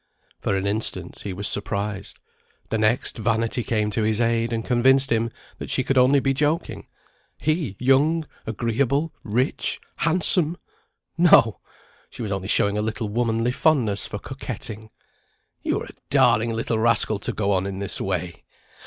For 0.39 0.57
an 0.57 0.65
instant 0.65 1.19
he 1.19 1.31
was 1.31 1.47
surprised; 1.47 2.17
the 2.71 2.79
next, 2.79 3.19
vanity 3.19 3.63
came 3.63 3.91
to 3.91 4.01
his 4.01 4.19
aid, 4.19 4.51
and 4.51 4.65
convinced 4.65 5.11
him 5.11 5.29
that 5.59 5.69
she 5.69 5.83
could 5.83 5.95
only 5.95 6.19
be 6.19 6.33
joking. 6.33 6.87
He, 7.37 7.75
young, 7.77 8.25
agreeable, 8.47 9.13
rich, 9.23 9.79
handsome! 9.97 10.57
No! 11.19 11.59
she 12.09 12.23
was 12.23 12.31
only 12.31 12.47
showing 12.47 12.79
a 12.79 12.81
little 12.81 13.09
womanly 13.09 13.51
fondness 13.51 14.07
for 14.07 14.17
coquetting. 14.17 14.89
"You're 15.61 15.85
a 15.85 15.93
darling 16.09 16.49
little 16.51 16.79
rascal 16.79 17.19
to 17.19 17.31
go 17.31 17.51
on 17.51 17.67
in 17.67 17.77
this 17.77 18.01
way! 18.01 18.43